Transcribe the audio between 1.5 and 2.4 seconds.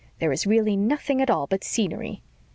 scenery."